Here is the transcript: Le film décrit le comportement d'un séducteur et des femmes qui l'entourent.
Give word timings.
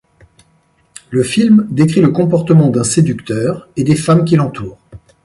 Le 1.11 1.21
film 1.21 1.67
décrit 1.69 2.01
le 2.01 2.09
comportement 2.09 2.69
d'un 2.71 2.83
séducteur 2.83 3.69
et 3.77 3.83
des 3.83 3.95
femmes 3.95 4.25
qui 4.25 4.35
l'entourent. 4.35 4.79